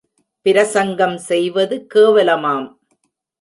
[0.45, 2.67] பிரசங்கம் செய்வது கேவலமாம்.